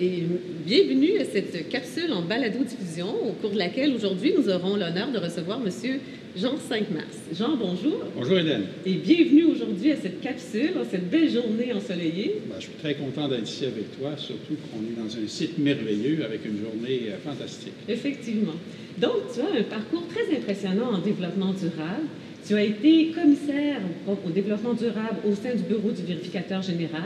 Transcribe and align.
et 0.00 0.22
bienvenue 0.64 1.18
à 1.18 1.24
cette 1.24 1.68
capsule 1.68 2.12
en 2.12 2.22
balado-diffusion 2.22 3.08
au 3.28 3.32
cours 3.32 3.50
de 3.50 3.58
laquelle 3.58 3.94
aujourd'hui 3.94 4.32
nous 4.36 4.48
aurons 4.48 4.76
l'honneur 4.76 5.10
de 5.10 5.18
recevoir 5.18 5.58
Monsieur 5.58 6.00
Jean 6.36 6.56
5 6.56 6.90
mars. 6.90 7.16
Jean, 7.36 7.56
bonjour. 7.56 8.04
Bonjour 8.14 8.38
Hélène. 8.38 8.64
Et 8.86 8.94
bienvenue 8.94 9.44
aujourd'hui 9.46 9.92
à 9.92 9.96
cette 9.96 10.20
capsule, 10.20 10.72
en 10.80 10.88
cette 10.88 11.10
belle 11.10 11.28
journée 11.30 11.72
ensoleillée. 11.72 12.42
Ben, 12.48 12.56
je 12.58 12.64
suis 12.66 12.74
très 12.74 12.94
content 12.94 13.28
d'être 13.28 13.48
ici 13.48 13.64
avec 13.64 13.98
toi, 13.98 14.16
surtout 14.16 14.54
qu'on 14.70 14.80
est 14.80 15.04
dans 15.04 15.12
un 15.16 15.26
site 15.26 15.58
merveilleux 15.58 16.24
avec 16.24 16.44
une 16.44 16.58
journée 16.58 17.08
euh, 17.08 17.18
fantastique. 17.24 17.72
Effectivement. 17.88 18.54
Donc, 18.98 19.32
tu 19.34 19.40
as 19.40 19.58
un 19.58 19.64
parcours 19.64 20.04
très 20.08 20.36
impressionnant 20.36 20.92
en 20.92 20.98
développement 20.98 21.52
durable. 21.52 22.06
Tu 22.46 22.54
as 22.54 22.62
été 22.62 23.08
commissaire 23.08 23.80
au 24.06 24.30
développement 24.30 24.74
durable 24.74 25.18
au 25.28 25.34
sein 25.34 25.54
du 25.54 25.62
Bureau 25.64 25.90
du 25.90 26.02
vérificateur 26.02 26.62
général 26.62 27.02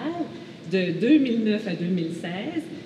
de 0.73 0.91
2009 0.99 1.69
à 1.69 1.75
2016. 1.75 2.29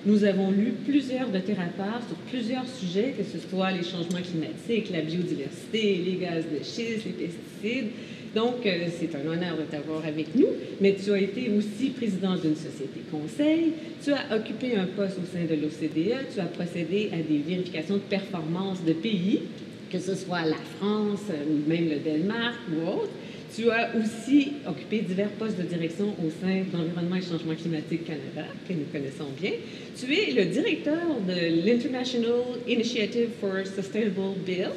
Nous 0.05 0.23
avons 0.25 0.51
lu 0.51 0.73
plusieurs 0.85 1.29
de 1.29 1.39
tes 1.39 1.53
rapports 1.53 2.01
sur 2.07 2.17
plusieurs 2.29 2.67
sujets, 2.67 3.13
que 3.17 3.23
ce 3.23 3.39
soit 3.47 3.71
les 3.71 3.83
changements 3.83 4.21
climatiques, 4.21 4.91
la 4.91 5.01
biodiversité, 5.01 6.01
les 6.05 6.17
gaz 6.19 6.43
de 6.43 6.63
schiste, 6.63 7.05
les 7.05 7.13
pesticides. 7.13 7.91
Donc, 8.35 8.65
euh, 8.65 8.87
c'est 8.99 9.15
un 9.15 9.25
honneur 9.25 9.57
de 9.57 9.63
t'avoir 9.63 10.05
avec 10.05 10.35
nous, 10.35 10.47
mais 10.81 10.95
tu 10.95 11.11
as 11.11 11.19
été 11.19 11.49
aussi 11.57 11.89
président 11.91 12.35
d'une 12.35 12.55
société 12.55 12.99
conseil, 13.09 13.71
tu 14.03 14.11
as 14.11 14.35
occupé 14.35 14.75
un 14.75 14.85
poste 14.85 15.17
au 15.17 15.25
sein 15.25 15.45
de 15.45 15.55
l'OCDE, 15.59 16.33
tu 16.33 16.39
as 16.39 16.45
procédé 16.45 17.09
à 17.13 17.17
des 17.17 17.37
vérifications 17.37 17.95
de 17.95 18.01
performance 18.01 18.83
de 18.83 18.93
pays, 18.93 19.43
que 19.89 19.99
ce 19.99 20.13
soit 20.13 20.41
la 20.41 20.57
France 20.77 21.23
ou 21.29 21.69
même 21.69 21.89
le 21.89 21.97
Danemark 21.97 22.57
ou 22.69 22.87
autre. 22.89 23.11
Tu 23.57 23.71
as 23.71 23.89
aussi 23.97 24.51
occupé 24.69 24.99
divers 24.99 25.31
postes 25.31 25.57
de 25.57 25.63
direction 25.63 26.13
au 26.23 26.29
sein 26.29 26.61
d'Environnement 26.71 27.15
et 27.15 27.21
Changement 27.23 27.55
climatique 27.55 28.05
Canada, 28.05 28.47
que 28.67 28.73
nous 28.73 28.85
connaissons 28.91 29.31
bien. 29.41 29.53
Tu 29.99 30.13
es 30.13 30.31
le 30.31 30.45
directeur 30.45 31.17
de 31.27 31.65
l'International 31.65 32.43
Initiative 32.67 33.29
for 33.41 33.65
Sustainable 33.65 34.37
Build. 34.45 34.75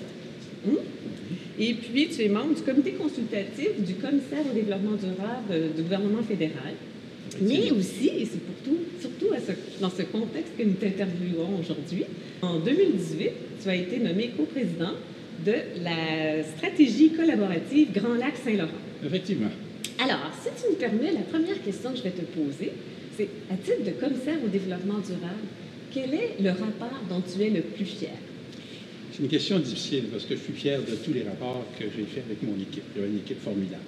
Hmm? 0.65 0.77
Et 1.59 1.75
puis, 1.75 2.09
tu 2.09 2.23
es 2.23 2.29
membre 2.31 2.55
du 2.55 2.63
comité 2.63 2.93
consultatif 2.93 3.69
du 3.87 3.97
commissaire 3.97 4.47
au 4.51 4.55
développement 4.55 4.97
durable 4.97 5.75
du 5.77 5.83
gouvernement 5.83 6.23
fédéral. 6.23 6.73
Mais 7.43 7.71
aussi, 7.73 8.09
et 8.09 8.25
c'est 8.25 8.41
pour 8.41 8.55
surtout 8.99 9.27
dans 9.83 9.91
ce 9.91 10.03
contexte 10.05 10.57
que 10.57 10.63
nous 10.63 10.73
t'interviewons 10.81 11.61
aujourd'hui, 11.61 12.05
en 12.41 12.59
2018, 12.59 13.31
tu 13.63 13.69
as 13.69 13.77
été 13.77 13.99
nommé 13.99 14.31
coprésident 14.35 14.95
de 15.45 15.55
la 15.83 16.43
stratégie 16.45 17.11
collaborative 17.11 17.93
Grand 17.93 18.15
Lac 18.15 18.37
Saint-Laurent. 18.37 18.71
Effectivement. 19.05 19.51
Alors, 20.03 20.31
si 20.43 20.49
tu 20.63 20.71
me 20.71 20.77
permets, 20.77 21.13
la 21.13 21.21
première 21.21 21.63
question 21.63 21.91
que 21.93 21.99
je 21.99 22.03
vais 22.03 22.11
te 22.11 22.23
poser, 22.23 22.73
c'est 23.17 23.29
à 23.51 23.57
titre 23.57 23.85
de 23.85 23.91
commissaire 23.93 24.37
au 24.45 24.49
développement 24.49 24.99
durable, 24.99 25.45
quel 25.93 26.15
est 26.15 26.37
le 26.41 26.51
rapport 26.51 27.01
dont 27.09 27.21
tu 27.21 27.43
es 27.43 27.51
le 27.51 27.63
plus 27.63 27.85
fier? 27.85 28.11
C'est 29.13 29.23
une 29.23 29.29
question 29.29 29.59
difficile 29.59 30.05
parce 30.13 30.25
que 30.25 30.37
je 30.37 30.41
suis 30.41 30.53
fier 30.53 30.81
de 30.81 30.95
tous 30.95 31.13
les 31.13 31.23
rapports 31.23 31.67
que 31.79 31.85
j'ai 31.85 32.05
faits 32.05 32.25
avec 32.27 32.43
mon 32.43 32.55
équipe. 32.55 32.85
J'ai 32.97 33.05
une 33.05 33.19
équipe 33.19 33.43
formidable. 33.43 33.83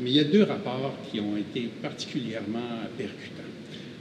Mais 0.00 0.10
il 0.10 0.16
y 0.16 0.20
a 0.20 0.24
deux 0.24 0.42
rapports 0.42 0.94
qui 1.10 1.20
ont 1.20 1.36
été 1.36 1.68
particulièrement 1.80 2.80
percutants. 2.96 3.49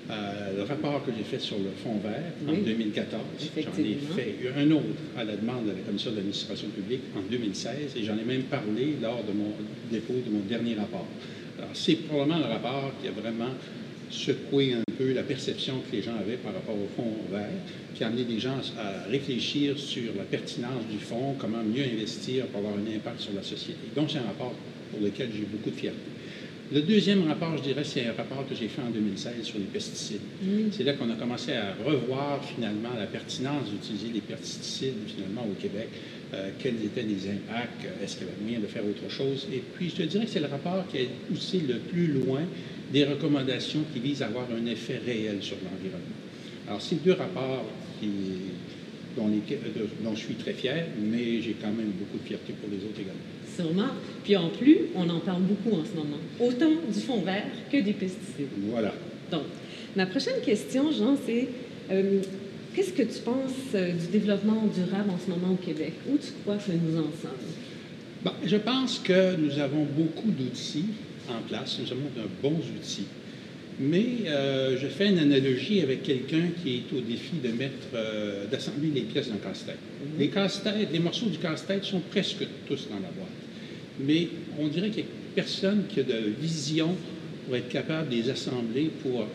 Euh, 0.09 0.57
le 0.57 0.63
rapport 0.63 1.05
que 1.05 1.11
j'ai 1.15 1.23
fait 1.23 1.39
sur 1.39 1.57
le 1.57 1.69
fonds 1.83 1.99
vert 1.99 2.33
en 2.47 2.53
2014, 2.53 3.21
j'en 3.57 3.83
ai 3.83 3.97
fait 4.15 4.35
un 4.57 4.71
autre 4.71 4.83
à 5.15 5.23
la 5.23 5.35
demande 5.35 5.65
de 5.65 5.71
la 5.71 5.81
Commission 5.85 6.09
de 6.11 6.15
l'administration 6.15 6.67
publique 6.69 7.01
en 7.15 7.21
2016 7.29 7.95
et 7.95 8.03
j'en 8.03 8.17
ai 8.17 8.23
même 8.23 8.43
parlé 8.43 8.95
lors 8.99 9.23
de 9.23 9.33
mon 9.33 9.51
dépôt 9.91 10.15
de 10.25 10.31
mon 10.31 10.39
dernier 10.49 10.73
rapport. 10.73 11.05
Alors, 11.59 11.69
c'est 11.73 11.95
probablement 12.07 12.39
le 12.39 12.45
rapport 12.45 12.91
qui 12.99 13.07
a 13.07 13.11
vraiment 13.11 13.53
secoué 14.09 14.73
un 14.73 14.83
peu 14.97 15.13
la 15.13 15.21
perception 15.21 15.75
que 15.87 15.95
les 15.95 16.01
gens 16.01 16.15
avaient 16.19 16.37
par 16.37 16.53
rapport 16.55 16.73
au 16.73 16.87
fonds 16.95 17.13
vert, 17.31 17.45
qui 17.93 18.03
a 18.03 18.07
amené 18.07 18.23
des 18.23 18.39
gens 18.39 18.57
à 18.79 19.07
réfléchir 19.11 19.77
sur 19.77 20.15
la 20.17 20.23
pertinence 20.23 20.87
du 20.89 20.97
fonds, 20.97 21.35
comment 21.37 21.61
mieux 21.61 21.83
investir 21.83 22.47
pour 22.47 22.61
avoir 22.61 22.73
un 22.73 22.95
impact 22.95 23.19
sur 23.19 23.33
la 23.35 23.43
société. 23.43 23.79
Donc, 23.95 24.09
c'est 24.09 24.17
un 24.17 24.23
rapport 24.23 24.55
pour 24.89 25.01
lequel 25.01 25.29
j'ai 25.35 25.45
beaucoup 25.45 25.69
de 25.69 25.75
fierté. 25.75 25.99
Le 26.71 26.81
deuxième 26.81 27.27
rapport, 27.27 27.57
je 27.57 27.63
dirais, 27.63 27.83
c'est 27.83 28.05
un 28.05 28.13
rapport 28.13 28.47
que 28.47 28.53
j'ai 28.53 28.67
fait 28.67 28.83
en 28.83 28.91
2016 28.91 29.41
sur 29.41 29.57
les 29.57 29.65
pesticides. 29.65 30.21
C'est 30.71 30.83
là 30.83 30.93
qu'on 30.93 31.09
a 31.09 31.15
commencé 31.15 31.53
à 31.53 31.73
revoir 31.83 32.43
finalement 32.45 32.89
la 32.97 33.07
pertinence 33.07 33.71
d'utiliser 33.71 34.13
les 34.13 34.21
pesticides 34.21 34.93
finalement 35.07 35.47
au 35.49 35.59
Québec, 35.59 35.87
euh, 36.35 36.51
quels 36.59 36.75
étaient 36.85 37.01
les 37.01 37.27
impacts, 37.27 37.87
est-ce 38.03 38.17
qu'il 38.17 38.27
y 38.27 38.29
avait 38.29 38.41
moyen 38.43 38.59
de 38.59 38.67
faire 38.67 38.83
autre 38.85 39.11
chose? 39.11 39.47
Et 39.51 39.63
puis, 39.75 39.89
je 39.89 39.95
te 39.95 40.03
dirais 40.03 40.25
que 40.25 40.31
c'est 40.31 40.39
le 40.39 40.45
rapport 40.45 40.85
qui 40.91 40.97
est 40.97 41.09
poussé 41.27 41.59
le 41.67 41.79
plus 41.79 42.05
loin 42.05 42.41
des 42.93 43.03
recommandations 43.03 43.81
qui 43.91 43.99
visent 43.99 44.21
à 44.21 44.27
avoir 44.27 44.45
un 44.51 44.65
effet 44.67 44.99
réel 45.03 45.37
sur 45.41 45.57
l'environnement. 45.63 46.19
Alors, 46.67 46.81
c'est 46.81 47.03
deux 47.03 47.13
rapports 47.13 47.65
qui, 47.99 48.09
dont, 49.19 49.29
dont, 50.03 50.15
je 50.15 50.19
suis 50.19 50.35
très 50.35 50.53
fier, 50.53 50.87
mais 51.01 51.41
j'ai 51.41 51.55
quand 51.61 51.71
même 51.71 51.91
beaucoup 51.99 52.17
de 52.17 52.27
fierté 52.27 52.53
pour 52.53 52.69
les 52.69 52.77
autres 52.77 52.99
également. 52.99 53.19
Sûrement. 53.55 53.93
Puis 54.23 54.35
en 54.35 54.49
plus, 54.49 54.77
on 54.95 55.09
en 55.09 55.19
parle 55.19 55.41
beaucoup 55.43 55.75
en 55.75 55.83
ce 55.83 55.95
moment, 55.95 56.17
autant 56.39 56.71
du 56.91 56.99
fond 56.99 57.21
vert 57.21 57.45
que 57.71 57.77
des 57.77 57.93
pesticides. 57.93 58.47
Voilà. 58.69 58.93
Donc, 59.31 59.43
ma 59.95 60.05
prochaine 60.05 60.41
question, 60.43 60.91
Jean, 60.91 61.17
c'est 61.25 61.47
euh, 61.91 62.21
qu'est-ce 62.75 62.93
que 62.93 63.03
tu 63.03 63.19
penses 63.23 63.73
euh, 63.75 63.91
du 63.91 64.07
développement 64.07 64.63
durable 64.73 65.09
en 65.09 65.19
ce 65.19 65.29
moment 65.29 65.53
au 65.53 65.65
Québec? 65.65 65.93
Où 66.09 66.17
tu 66.17 66.31
crois 66.43 66.57
que 66.57 66.71
nous 66.71 66.97
en 66.97 67.11
sommes? 67.21 67.31
Bon, 68.23 68.31
je 68.45 68.57
pense 68.57 68.99
que 68.99 69.35
nous 69.35 69.59
avons 69.59 69.85
beaucoup 69.85 70.29
d'outils 70.29 70.85
en 71.29 71.41
place. 71.47 71.79
Nous 71.81 71.91
avons 71.91 72.09
de 72.15 72.27
bons 72.41 72.61
outils. 72.77 73.07
Mais 73.79 74.05
euh, 74.27 74.77
je 74.77 74.87
fais 74.87 75.07
une 75.07 75.19
analogie 75.19 75.81
avec 75.81 76.03
quelqu'un 76.03 76.49
qui 76.61 76.75
est 76.75 76.97
au 76.97 77.01
défi 77.01 77.35
de 77.41 77.49
mettre, 77.49 77.87
d'assembler 78.51 78.89
les 78.93 79.01
pièces 79.01 79.29
d'un 79.29 79.37
casse-tête. 79.37 79.75
Mm-hmm. 79.75 80.19
Les 80.19 80.27
casse-têtes, 80.27 80.89
les 80.91 80.99
morceaux 80.99 81.27
du 81.27 81.37
casse-tête 81.37 81.85
sont 81.85 82.01
presque 82.11 82.45
tous 82.67 82.87
dans 82.89 82.95
la 82.95 83.09
boîte 83.11 83.29
mais 83.99 84.27
on 84.57 84.67
dirait 84.67 84.89
qu'il 84.89 85.03
n'y 85.03 85.09
a 85.09 85.35
personne 85.35 85.83
qui 85.89 85.99
a 85.99 86.03
de 86.03 86.31
vision 86.39 86.95
pour 87.45 87.55
être 87.55 87.69
capable 87.69 88.09
de 88.09 88.15
les 88.15 88.29
assembler 88.29 88.89
pour 89.01 89.21
euh, 89.21 89.25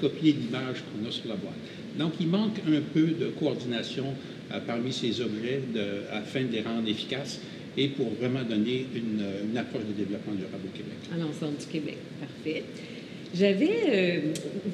copier 0.00 0.32
l'image 0.32 0.82
qu'on 0.82 1.08
a 1.08 1.10
sur 1.10 1.28
la 1.28 1.36
boîte. 1.36 1.54
Donc, 1.98 2.14
il 2.20 2.28
manque 2.28 2.58
un 2.66 2.80
peu 2.92 3.06
de 3.06 3.26
coordination 3.38 4.06
euh, 4.52 4.58
parmi 4.66 4.92
ces 4.92 5.20
objets 5.20 5.60
afin 6.12 6.42
de 6.42 6.52
les 6.52 6.62
rendre 6.62 6.88
efficaces 6.88 7.40
et 7.76 7.88
pour 7.88 8.10
vraiment 8.14 8.42
donner 8.42 8.86
une, 8.94 9.24
une 9.50 9.56
approche 9.56 9.82
de 9.82 9.92
développement 9.92 10.34
durable 10.34 10.64
au 10.66 10.76
Québec. 10.76 10.94
À 11.12 11.18
l'ensemble 11.18 11.58
du 11.58 11.66
Québec. 11.66 11.98
Parfait. 12.20 12.62
J'avais 13.36 13.80
euh, 13.88 14.20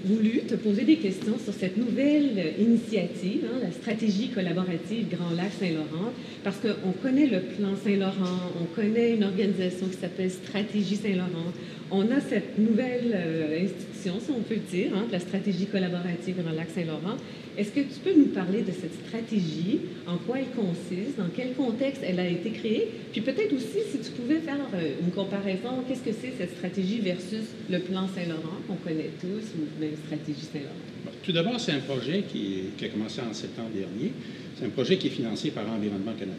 voulu 0.05 0.41
te 0.41 0.55
poser 0.55 0.85
des 0.85 0.97
questions 0.97 1.39
sur 1.43 1.55
cette 1.55 1.79
nouvelle 1.79 2.53
initiative, 2.59 3.47
hein, 3.47 3.59
la 3.63 3.73
stratégie 3.73 4.29
collaborative 4.29 5.07
Grand 5.09 5.31
Lac 5.35 5.51
Saint-Laurent, 5.59 6.13
parce 6.45 6.59
qu'on 6.59 6.93
connaît 6.93 7.27
le 7.27 7.41
plan 7.41 7.71
Saint-Laurent, 7.83 8.53
on 8.61 8.67
connaît 8.75 9.15
une 9.15 9.25
organisation 9.25 9.87
qui 9.87 9.97
s'appelle 9.97 10.31
Stratégie 10.31 10.97
Saint-Laurent. 10.97 11.53
On 11.93 12.09
a 12.13 12.21
cette 12.21 12.57
nouvelle 12.57 13.13
euh, 13.13 13.65
institution, 13.65 14.21
si 14.21 14.31
on 14.31 14.43
peut 14.43 14.61
dire, 14.71 14.93
hein, 14.95 15.07
la 15.11 15.19
stratégie 15.19 15.67
collaborative 15.67 16.41
Grand 16.41 16.55
Lac 16.55 16.69
Saint-Laurent. 16.71 17.17
Est-ce 17.59 17.73
que 17.73 17.81
tu 17.81 17.99
peux 18.05 18.15
nous 18.17 18.29
parler 18.29 18.63
de 18.63 18.71
cette 18.71 18.95
stratégie, 19.07 19.81
en 20.07 20.17
quoi 20.19 20.39
elle 20.39 20.55
consiste, 20.55 21.19
dans 21.19 21.29
quel 21.35 21.55
contexte 21.55 22.03
elle 22.07 22.21
a 22.21 22.29
été 22.29 22.51
créée, 22.51 22.89
puis 23.11 23.23
peut-être 23.23 23.53
aussi 23.53 23.81
si 23.91 23.99
tu 23.99 24.11
pouvais 24.13 24.39
faire 24.39 24.61
euh, 24.75 24.95
une 25.03 25.11
comparaison, 25.11 25.83
qu'est-ce 25.89 26.03
que 26.03 26.13
c'est 26.13 26.33
cette 26.39 26.57
stratégie 26.57 27.01
versus 27.01 27.47
le 27.69 27.81
plan 27.81 28.07
Saint-Laurent 28.07 28.61
qu'on 28.69 28.77
connaît 28.77 29.11
tous, 29.21 29.59
ou 29.59 29.81
même 29.81 29.97
stratégie 30.07 30.47
Saint-Laurent? 30.53 30.90
Tout 31.23 31.33
d'abord, 31.33 31.61
c'est 31.61 31.73
un 31.73 31.81
projet 31.81 32.25
qui, 32.31 32.65
a 32.83 32.89
commencé 32.89 33.21
en 33.21 33.33
septembre 33.33 33.71
dernier. 33.75 34.13
C'est 34.59 34.67
un 34.67 34.71
projet 34.71 34.97
qui 34.97 35.09
est 35.09 35.11
financé 35.11 35.51
par 35.51 35.65
Environnement 35.71 36.13
Canada. 36.13 36.37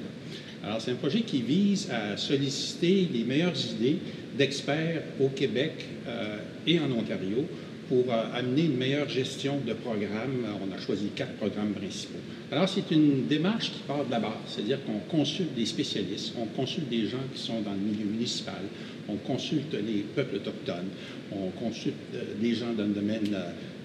Alors, 0.64 0.80
c'est 0.80 0.92
un 0.92 0.96
projet 0.96 1.22
qui 1.22 1.42
vise 1.42 1.90
à 1.92 2.18
solliciter 2.18 3.08
les 3.12 3.24
meilleures 3.24 3.58
idées 3.74 3.98
d'experts 4.38 5.02
au 5.20 5.30
Québec 5.30 5.86
euh, 6.08 6.38
et 6.68 6.80
en 6.80 6.92
Ontario 6.92 7.46
pour 7.90 8.06
euh, 8.10 8.24
amener 8.34 8.64
une 8.64 8.78
meilleure 8.78 9.10
gestion 9.10 9.60
de 9.66 9.74
programmes. 9.74 10.46
On 10.64 10.76
a 10.76 10.80
choisi 10.80 11.10
quatre 11.16 11.34
programmes 11.34 11.74
principaux. 11.74 12.20
Alors, 12.52 12.70
c'est 12.70 12.92
une 12.92 13.28
démarche 13.28 13.72
qui 13.72 13.80
part 13.88 14.06
de 14.06 14.12
la 14.12 14.20
base, 14.20 14.32
c'est-à-dire 14.48 14.80
qu'on 14.86 15.00
consulte 15.16 15.56
des 15.56 15.66
spécialistes, 15.66 16.34
on 16.40 16.46
consulte 16.46 16.90
des 16.90 17.08
gens 17.08 17.24
qui 17.34 17.42
sont 17.42 17.62
dans 17.62 17.74
le 17.74 17.80
milieu 17.80 18.06
municipal, 18.06 18.62
on 19.10 19.16
consulte 19.16 19.74
les 19.74 20.06
peuples 20.16 20.36
autochtones, 20.36 20.90
on 21.32 21.50
consulte 21.50 21.96
euh, 22.14 22.24
des 22.40 22.54
gens 22.54 22.72
dans 22.74 22.86
le 22.86 22.94
domaine 22.94 23.36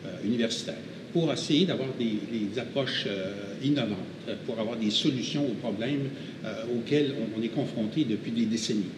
euh, 0.07 0.27
universitaire 0.27 0.77
pour 1.13 1.33
essayer 1.33 1.65
d'avoir 1.65 1.89
des, 1.99 2.59
approches 2.61 3.07
innovantes, 3.65 3.97
pour 4.45 4.59
avoir 4.61 4.77
des 4.77 4.91
solutions 4.91 5.47
aux 5.47 5.55
problèmes 5.55 6.11
auxquels 6.77 7.15
on, 7.39 7.43
est 7.43 7.49
confronté 7.49 8.05
depuis 8.05 8.33
des 8.33 8.45
décennies. 8.45 8.91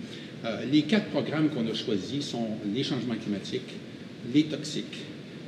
les 0.73 0.83
quatre 0.83 1.07
programmes 1.11 1.49
qu'on 1.51 1.65
a 1.69 1.75
choisis 1.75 2.25
sont 2.25 2.49
les 2.75 2.83
changements 2.83 3.15
climatiques, 3.15 3.71
les 4.35 4.45
toxiques, 4.45 4.99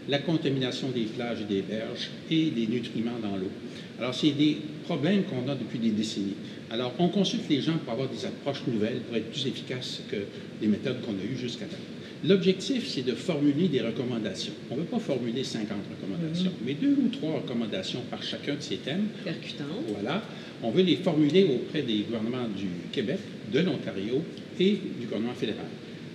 la 0.09 0.19
contamination 0.19 0.91
des 0.91 1.05
plages 1.05 1.41
et 1.41 1.55
des 1.55 1.63
berges 1.63 2.11
et 2.31 2.51
les 2.51 2.67
nutriments 2.67 3.19
dans 3.23 3.37
l'eau. 3.37 3.51
Alors, 3.99 4.15
c'est 4.15 4.31
des 4.31 4.59
problèmes 4.85 5.25
qu'on 5.25 5.49
a 5.49 5.55
depuis 5.55 5.79
des 5.79 5.91
décennies. 5.91 6.37
Alors, 6.71 6.93
on 6.99 7.09
consulte 7.09 7.49
les 7.49 7.61
gens 7.61 7.77
pour 7.79 7.93
avoir 7.93 8.09
des 8.09 8.25
approches 8.25 8.63
nouvelles, 8.67 9.01
pour 9.01 9.17
être 9.17 9.31
plus 9.31 9.47
efficaces 9.47 10.01
que 10.11 10.17
les 10.61 10.69
méthodes 10.69 11.01
qu'on 11.03 11.13
a 11.13 11.33
eues 11.33 11.37
jusqu'à 11.37 11.67
maintenant. 11.67 12.00
L'objectif, 12.23 12.87
c'est 12.87 13.05
de 13.05 13.13
formuler 13.13 13.69
des 13.69 13.81
recommandations. 13.81 14.53
On 14.71 14.75
ne 14.75 14.81
veut 14.81 14.87
pas 14.87 14.99
formuler 14.99 15.43
50 15.43 15.69
recommandations, 15.91 16.53
mais 16.67 16.75
deux 16.75 16.93
ou 16.93 17.09
trois 17.09 17.37
recommandations 17.37 18.01
par 18.11 18.23
chacun 18.23 18.57
de 18.57 18.61
ces 18.61 18.77
thèmes. 18.77 19.07
Percutantes. 19.25 19.67
Voilà. 19.89 20.23
On 20.63 20.71
veut 20.71 20.83
les 20.83 20.97
formuler 20.97 21.45
auprès 21.45 21.81
des 21.81 22.01
gouvernements 22.01 22.49
du 22.55 22.67
Québec, 22.93 23.19
de 23.51 23.61
l'Ontario 23.61 24.23
et 24.59 24.73
du 25.01 25.07
gouvernement 25.07 25.33
fédéral. 25.33 25.65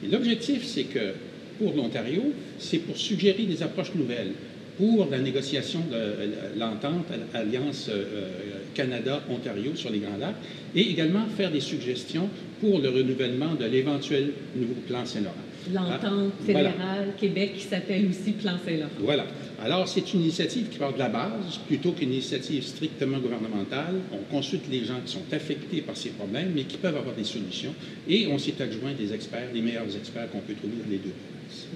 Et 0.03 0.07
l'objectif, 0.07 0.63
c'est 0.63 0.83
que 0.83 1.13
pour 1.57 1.73
l'Ontario, 1.73 2.21
c'est 2.59 2.79
pour 2.79 2.97
suggérer 2.97 3.43
des 3.43 3.63
approches 3.63 3.95
nouvelles 3.95 4.33
pour 4.77 5.07
la 5.09 5.19
négociation 5.19 5.79
de 5.89 6.59
l'entente 6.59 7.05
Alliance 7.33 7.87
euh, 7.89 8.27
Canada-Ontario 8.73 9.71
sur 9.73 9.89
les 9.89 9.99
Grands 9.99 10.17
Lacs 10.19 10.35
et 10.75 10.81
également 10.81 11.25
faire 11.35 11.49
des 11.49 11.61
suggestions 11.61 12.29
pour 12.59 12.79
le 12.79 12.89
renouvellement 12.89 13.55
de 13.55 13.65
l'éventuel 13.65 14.31
nouveau 14.55 14.75
plan 14.85 15.05
Saint-Laurent. 15.05 15.33
L'entente 15.73 16.33
fédérale 16.45 17.13
Québec 17.19 17.53
qui 17.55 17.63
s'appelle 17.63 18.07
aussi 18.09 18.31
Plan 18.31 18.57
Saint-Laurent. 18.63 18.89
Voilà. 18.99 19.25
Alors, 19.63 19.87
c'est 19.87 20.13
une 20.13 20.21
initiative 20.21 20.67
qui 20.69 20.77
part 20.77 20.93
de 20.93 20.99
la 20.99 21.09
base 21.09 21.57
plutôt 21.67 21.91
qu'une 21.91 22.11
initiative 22.11 22.63
strictement 22.63 23.19
gouvernementale. 23.19 23.95
On 24.11 24.33
consulte 24.33 24.67
les 24.69 24.83
gens 24.83 24.99
qui 25.05 25.13
sont 25.13 25.33
affectés 25.33 25.81
par 25.81 25.95
ces 25.95 26.09
problèmes, 26.09 26.51
mais 26.53 26.63
qui 26.63 26.77
peuvent 26.77 26.97
avoir 26.97 27.15
des 27.15 27.23
solutions. 27.23 27.73
Et 28.07 28.27
on 28.27 28.37
s'est 28.37 28.61
adjoint 28.61 28.93
des 28.93 29.13
experts, 29.13 29.49
les 29.53 29.61
meilleurs 29.61 29.95
experts 29.95 30.29
qu'on 30.31 30.39
peut 30.39 30.53
trouver 30.53 30.75
dans 30.83 30.91
les 30.91 30.97
deux 30.97 31.13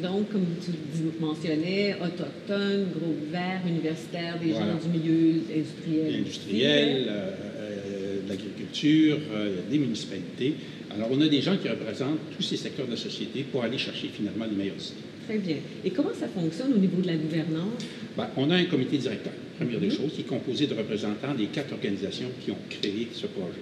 donc, 0.01 0.31
comme 0.31 0.45
tu 0.63 0.71
mentionnais, 1.19 1.95
autochtones, 1.95 2.87
groupe 2.95 3.31
vert, 3.31 3.61
universitaires, 3.67 4.39
des 4.39 4.51
gens 4.51 4.77
du 4.81 4.97
milieu 4.97 5.41
industriel. 5.53 6.15
Industriel, 6.15 7.05
euh, 7.07 7.31
euh, 7.57 8.15
l'agriculture, 8.27 9.17
euh, 9.33 9.57
des 9.69 9.77
municipalités. 9.77 10.55
Alors, 10.93 11.09
on 11.11 11.21
a 11.21 11.27
des 11.27 11.41
gens 11.41 11.55
qui 11.57 11.69
représentent 11.69 12.19
tous 12.35 12.43
ces 12.43 12.57
secteurs 12.57 12.85
de 12.85 12.91
la 12.91 12.97
société 12.97 13.43
pour 13.51 13.63
aller 13.63 13.77
chercher 13.77 14.07
finalement 14.07 14.45
les 14.49 14.55
meilleures 14.55 14.75
idées. 14.75 15.09
Très 15.27 15.37
bien. 15.37 15.57
Et 15.85 15.91
comment 15.91 16.13
ça 16.13 16.27
fonctionne 16.27 16.73
au 16.73 16.77
niveau 16.77 17.01
de 17.01 17.07
la 17.07 17.15
gouvernance? 17.15 17.83
Ben, 18.17 18.27
on 18.35 18.49
a 18.49 18.55
un 18.55 18.65
comité 18.65 18.97
directeur, 18.97 19.33
première 19.57 19.79
des 19.79 19.87
mhm. 19.87 19.91
choses, 19.93 20.13
qui 20.13 20.21
est 20.21 20.27
composé 20.27 20.65
de 20.65 20.73
représentants 20.73 21.35
des 21.35 21.45
quatre 21.45 21.71
organisations 21.73 22.29
qui 22.43 22.51
ont 22.51 22.57
créé 22.69 23.07
ce 23.13 23.27
projet. 23.27 23.61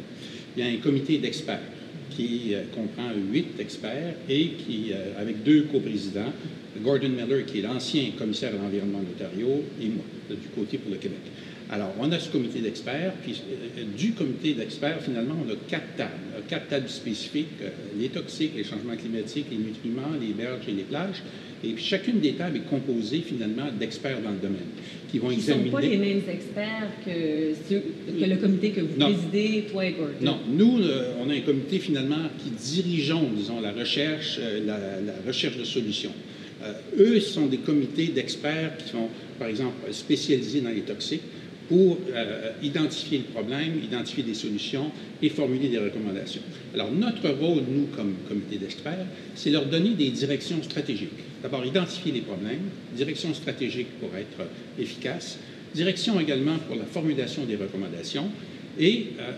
Il 0.56 0.63
y 0.63 0.68
a 0.68 0.71
un 0.71 0.77
comité 0.77 1.18
d'experts 1.18 1.59
qui 2.09 2.53
euh, 2.53 2.63
comprend 2.74 3.12
huit 3.31 3.59
experts 3.59 4.15
et 4.30 4.51
qui, 4.51 4.91
euh, 4.91 5.19
avec 5.19 5.44
deux 5.44 5.63
coprésidents, 5.63 6.31
Gordon 6.81 7.09
Miller, 7.09 7.45
qui 7.45 7.59
est 7.59 7.63
l'ancien 7.63 8.12
commissaire 8.18 8.53
à 8.53 8.63
l'environnement 8.63 9.00
de 9.00 9.07
l'Ontario, 9.07 9.63
et 9.81 9.88
moi, 9.88 10.06
du 10.30 10.47
côté 10.56 10.77
pour 10.77 10.91
le 10.91 10.97
Québec. 10.97 11.19
Alors, 11.69 11.93
on 11.99 12.11
a 12.11 12.19
ce 12.19 12.29
comité 12.29 12.59
d'experts, 12.59 13.13
puis 13.23 13.41
euh, 13.51 13.83
du 13.97 14.13
comité 14.13 14.53
d'experts, 14.53 15.01
finalement, 15.01 15.35
on 15.45 15.51
a 15.51 15.55
quatre 15.67 15.95
tables, 15.97 16.11
quatre 16.47 16.67
tables 16.67 16.89
spécifiques, 16.89 17.61
les 17.99 18.09
toxiques, 18.09 18.53
les 18.55 18.63
changements 18.63 18.95
climatiques, 18.95 19.47
les 19.51 19.57
nutriments, 19.57 20.15
les 20.19 20.33
berges 20.33 20.67
et 20.67 20.71
les 20.71 20.83
plages. 20.83 21.21
Et 21.63 21.69
puis 21.69 21.83
chacune 21.83 22.19
des 22.19 22.33
tables 22.33 22.57
est 22.57 22.69
composée 22.69 23.19
finalement 23.19 23.65
d'experts 23.77 24.21
dans 24.21 24.29
le 24.29 24.37
domaine 24.37 24.67
qui 25.09 25.19
vont 25.19 25.31
examiner. 25.31 25.65
ne 25.65 25.69
sont 25.69 25.75
pas 25.75 25.81
les 25.81 25.97
mêmes 25.97 26.21
experts 26.29 26.91
que, 27.05 27.53
que 27.71 28.29
le 28.29 28.35
comité 28.35 28.71
que 28.71 28.81
vous 28.81 28.99
présidez, 28.99 29.65
toi 29.71 29.85
et 29.85 29.91
Gordon? 29.93 30.13
Non, 30.21 30.39
nous, 30.49 30.83
euh, 30.83 31.13
on 31.19 31.29
a 31.29 31.33
un 31.33 31.41
comité 31.41 31.79
finalement 31.79 32.29
qui 32.43 32.49
dirigeons, 32.51 33.29
disons, 33.35 33.59
la 33.61 33.71
recherche, 33.71 34.37
euh, 34.39 34.65
la, 34.65 35.13
recherche 35.25 35.57
de 35.57 35.63
solutions. 35.63 36.11
Euh, 36.63 36.73
eux 36.99 37.19
sont 37.19 37.47
des 37.47 37.57
comités 37.57 38.07
d'experts 38.07 38.77
qui 38.77 38.89
sont, 38.89 39.07
par 39.39 39.47
exemple, 39.47 39.75
spécialisés 39.91 40.61
dans 40.61 40.69
les 40.69 40.81
toxiques 40.81 41.21
pour 41.67 41.97
euh, 42.13 42.51
identifier 42.63 43.19
le 43.19 43.23
problème, 43.25 43.81
identifier 43.83 44.23
des 44.23 44.33
solutions 44.33 44.91
et 45.21 45.29
formuler 45.29 45.67
des 45.67 45.79
recommandations. 45.79 46.41
Alors, 46.73 46.91
notre 46.91 47.29
rôle, 47.29 47.63
nous, 47.69 47.87
comme 47.95 48.13
comité 48.27 48.57
d'experts, 48.57 49.05
c'est 49.35 49.49
leur 49.49 49.65
donner 49.65 49.91
des 49.91 50.09
directions 50.09 50.61
stratégiques. 50.63 51.09
D'abord, 51.43 51.65
identifier 51.65 52.11
les 52.11 52.21
problèmes, 52.21 52.69
direction 52.95 53.33
stratégique 53.33 53.87
pour 53.99 54.09
être 54.15 54.49
efficace, 54.79 55.37
direction 55.75 56.19
également 56.19 56.57
pour 56.59 56.75
la 56.75 56.85
formulation 56.85 57.43
des 57.43 57.55
recommandations 57.55 58.29
et 58.79 59.07
euh, 59.19 59.31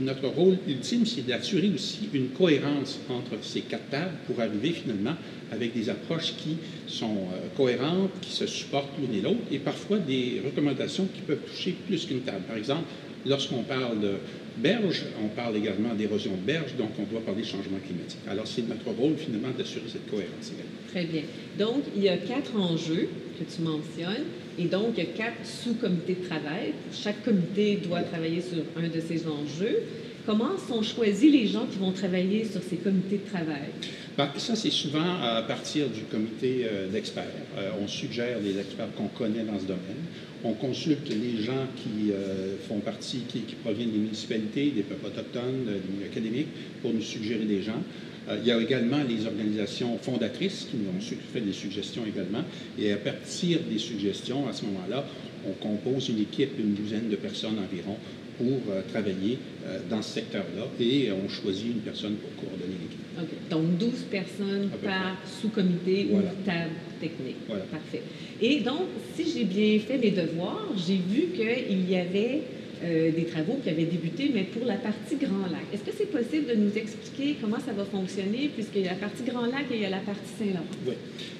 notre 0.00 0.28
rôle 0.28 0.58
ultime, 0.68 1.06
c'est 1.06 1.26
d'assurer 1.26 1.70
aussi 1.74 2.08
une 2.12 2.28
cohérence 2.28 2.98
entre 3.08 3.42
ces 3.42 3.60
quatre 3.60 3.88
tables 3.90 4.12
pour 4.26 4.40
arriver 4.40 4.72
finalement 4.72 5.14
avec 5.52 5.74
des 5.74 5.88
approches 5.88 6.34
qui 6.36 6.56
sont 6.86 7.16
euh, 7.16 7.46
cohérentes, 7.56 8.10
qui 8.20 8.32
se 8.32 8.46
supportent 8.46 8.98
l'une 8.98 9.18
et 9.18 9.22
l'autre, 9.22 9.40
et 9.50 9.58
parfois 9.58 9.98
des 9.98 10.42
recommandations 10.44 11.06
qui 11.14 11.20
peuvent 11.22 11.44
toucher 11.46 11.76
plus 11.86 12.04
qu'une 12.06 12.20
table. 12.20 12.42
Par 12.48 12.56
exemple, 12.56 12.84
lorsqu'on 13.24 13.62
parle 13.62 14.00
de 14.00 14.14
berges, 14.56 15.04
on 15.22 15.28
parle 15.28 15.56
également 15.56 15.94
d'érosion 15.94 16.32
de 16.32 16.46
berges, 16.46 16.74
donc 16.78 16.90
on 16.98 17.04
doit 17.04 17.20
parler 17.20 17.42
de 17.42 17.46
changement 17.46 17.78
climatique. 17.84 18.20
Alors, 18.28 18.46
c'est 18.46 18.66
notre 18.66 18.90
rôle 18.90 19.16
finalement 19.16 19.50
d'assurer 19.56 19.84
cette 19.88 20.08
cohérence 20.10 20.52
Très 20.88 21.04
bien. 21.04 21.22
Donc, 21.58 21.84
il 21.94 22.02
y 22.02 22.08
a 22.08 22.16
quatre 22.16 22.56
enjeux 22.56 23.08
que 23.38 23.44
tu 23.44 23.62
mentionnes, 23.62 24.24
et 24.58 24.64
donc 24.64 24.94
il 24.96 25.04
y 25.04 25.06
a 25.06 25.10
quatre 25.10 25.44
sous-comités 25.44 26.16
de 26.22 26.26
travail. 26.26 26.72
Chaque 26.92 27.22
comité 27.22 27.78
doit 27.86 28.02
travailler 28.02 28.40
sur 28.40 28.62
un 28.76 28.88
de 28.88 29.00
ces 29.00 29.26
enjeux. 29.26 29.82
Comment 30.26 30.58
sont 30.58 30.82
choisis 30.82 31.30
les 31.30 31.46
gens 31.46 31.66
qui 31.70 31.78
vont 31.78 31.92
travailler 31.92 32.44
sur 32.44 32.60
ces 32.60 32.78
comités 32.78 33.20
de 33.24 33.30
travail? 33.30 33.70
Ben, 34.18 34.28
ça, 34.38 34.56
c'est 34.56 34.72
souvent 34.72 35.20
à 35.22 35.40
partir 35.42 35.88
du 35.88 36.00
comité 36.02 36.64
euh, 36.64 36.88
d'experts. 36.88 37.26
Euh, 37.56 37.70
on 37.80 37.86
suggère 37.86 38.40
des 38.40 38.58
experts 38.58 38.88
qu'on 38.96 39.06
connaît 39.06 39.44
dans 39.44 39.60
ce 39.60 39.66
domaine. 39.66 40.02
On 40.42 40.54
consulte 40.54 41.08
les 41.10 41.44
gens 41.44 41.66
qui 41.76 42.10
euh, 42.10 42.56
font 42.66 42.80
partie, 42.80 43.20
qui, 43.28 43.42
proviennent 43.62 43.92
des 43.92 43.98
municipalités, 43.98 44.72
des 44.72 44.82
peuples 44.82 45.06
autochtones, 45.06 45.64
des 45.64 46.06
académiques, 46.06 46.48
pour 46.82 46.92
nous 46.92 47.02
suggérer 47.02 47.44
des 47.44 47.62
gens. 47.62 47.80
il 48.28 48.44
y 48.44 48.50
a 48.50 48.60
également 48.60 48.98
les 49.08 49.26
organisations 49.26 49.96
fondatrices 49.98 50.66
qui 50.68 50.76
nous 50.76 50.88
ont 50.88 51.16
fait 51.32 51.40
des 51.40 51.52
suggestions 51.52 52.02
également. 52.04 52.42
Et 52.80 52.90
à 52.92 52.96
partir 52.96 53.60
des 53.70 53.78
suggestions, 53.78 54.48
à 54.48 54.52
ce 54.52 54.64
moment-là, 54.64 55.04
on 55.48 55.52
compose 55.52 56.08
une 56.08 56.18
équipe 56.18 56.56
d'une 56.56 56.74
douzaine 56.74 57.08
de 57.08 57.16
personnes 57.16 57.58
environ 57.60 57.96
pour 58.38 58.60
euh, 58.70 58.82
travailler 58.92 59.38
euh, 59.66 59.78
dans 59.88 60.02
ce 60.02 60.14
secteur-là 60.14 60.64
et 60.80 61.10
on 61.12 61.28
choisit 61.28 61.66
une 61.66 61.80
personne 61.80 62.14
pour 62.16 62.30
coordonner 62.36 62.74
l'équipe. 62.82 63.00
OK. 63.18 63.48
Donc 63.50 63.78
12 63.78 63.92
personnes 64.10 64.70
par 64.84 65.16
sous-comité 65.26 66.08
ou 66.12 66.20
table 66.44 66.70
technique. 67.00 67.36
Voilà. 67.48 67.64
Parfait. 67.64 68.02
Et 68.40 68.60
donc, 68.60 68.82
si 69.14 69.30
j'ai 69.30 69.44
bien 69.44 69.78
fait 69.80 69.98
mes 69.98 70.10
devoirs, 70.10 70.68
j'ai 70.76 70.96
vu 70.96 71.28
qu'il 71.34 71.88
y 71.88 71.96
avait 71.96 72.42
euh, 72.84 73.10
des 73.10 73.24
travaux 73.24 73.58
qui 73.62 73.70
avaient 73.70 73.84
débuté, 73.84 74.30
mais 74.34 74.42
pour 74.42 74.66
la 74.66 74.76
partie 74.76 75.16
Grand 75.16 75.46
Lac. 75.50 75.62
Est-ce 75.72 75.82
que 75.82 75.96
c'est 75.96 76.10
possible 76.10 76.46
de 76.48 76.54
nous 76.54 76.76
expliquer 76.76 77.36
comment 77.40 77.58
ça 77.58 77.72
va 77.72 77.84
fonctionner, 77.84 78.50
puisqu'il 78.54 78.82
y 78.82 78.88
a 78.88 78.92
la 78.92 78.98
partie 78.98 79.22
Grand 79.24 79.46
Lac 79.46 79.64
et 79.70 79.76
il 79.76 79.82
y 79.82 79.86
a 79.86 79.90
la 79.90 79.98
partie 79.98 80.28
Saint-Laurent? 80.38 80.66
Oui, 80.86 80.92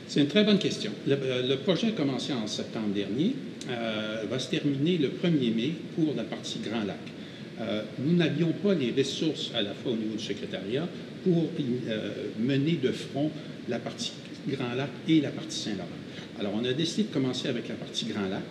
c'est 0.09 0.21
une 0.21 0.29
très 0.29 0.45
bonne 0.45 0.59
question. 0.59 0.93
Le, 1.07 1.57
projet 1.57 1.89
a 1.89 1.91
commencé 1.91 2.33
en 2.33 2.47
septembre 2.47 2.95
dernier, 2.95 3.35
euh, 3.69 4.25
va 4.31 4.39
se 4.39 4.51
terminer 4.51 4.99
le 4.99 5.09
1er 5.09 5.55
mai 5.55 5.73
pour 5.95 6.15
la 6.17 6.25
partie 6.25 6.61
Grand 6.61 6.85
Lac. 6.85 6.97
Euh, 7.61 7.83
nous 7.99 8.17
n'avions 8.17 8.53
pas 8.53 8.75
les 8.75 8.93
ressources 8.97 9.51
à 9.55 9.63
la 9.63 9.75
fois 9.75 9.93
au 9.93 9.97
niveau 9.97 10.17
du 10.17 10.25
secrétariat 10.25 10.89
pour 11.23 11.51
mener 12.39 12.79
de 12.83 12.93
front 12.93 13.31
la 13.69 13.79
partie 13.79 14.13
Grand 14.49 14.75
Lac 14.75 14.91
et 15.09 15.21
la 15.21 15.31
partie 15.31 15.59
Saint-Laurent. 15.59 15.89
Alors, 16.39 16.53
on 16.55 16.65
a 16.65 16.73
décidé 16.73 17.05
de 17.05 17.13
commencer 17.13 17.49
avec 17.49 17.69
la 17.69 17.75
partie 17.75 18.07
Grand 18.07 18.29
Lac. 18.29 18.45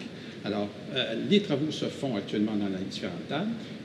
Alors, 0.46 0.70
euh, 0.94 1.16
les 1.28 1.42
travaux 1.42 1.72
se 1.72 1.86
font 1.86 2.16
actuellement 2.16 2.56
dans 2.56 2.68
les 2.68 2.86
différentes. 2.90 3.34